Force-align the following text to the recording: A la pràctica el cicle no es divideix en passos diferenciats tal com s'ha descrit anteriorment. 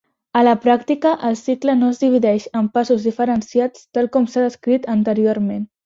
A 0.39 0.41
la 0.45 0.53
pràctica 0.61 1.11
el 1.27 1.37
cicle 1.41 1.75
no 1.83 1.91
es 1.95 2.01
divideix 2.05 2.49
en 2.63 2.73
passos 2.79 3.07
diferenciats 3.11 3.87
tal 3.99 4.13
com 4.17 4.31
s'ha 4.33 4.49
descrit 4.51 4.95
anteriorment. 5.01 5.67